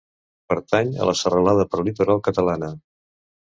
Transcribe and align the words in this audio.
Pertany 0.53 0.89
a 1.03 1.09
la 1.11 1.15
Serralada 1.21 1.67
Prelitoral 1.77 2.25
Catalana. 2.31 2.75